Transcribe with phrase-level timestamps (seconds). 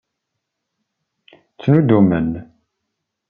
[1.51, 2.31] Ttnuddumen.